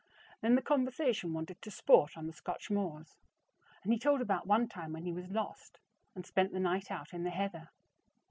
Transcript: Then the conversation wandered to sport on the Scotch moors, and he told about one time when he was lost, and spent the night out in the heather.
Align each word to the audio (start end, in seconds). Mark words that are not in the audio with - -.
Then 0.41 0.55
the 0.55 0.63
conversation 0.63 1.31
wandered 1.31 1.61
to 1.61 1.69
sport 1.69 2.17
on 2.17 2.25
the 2.25 2.33
Scotch 2.33 2.71
moors, 2.71 3.19
and 3.83 3.93
he 3.93 3.99
told 3.99 4.19
about 4.19 4.47
one 4.47 4.67
time 4.67 4.93
when 4.93 5.03
he 5.03 5.13
was 5.13 5.29
lost, 5.29 5.77
and 6.15 6.25
spent 6.25 6.53
the 6.53 6.59
night 6.59 6.89
out 6.89 7.13
in 7.13 7.21
the 7.21 7.29
heather. 7.29 7.69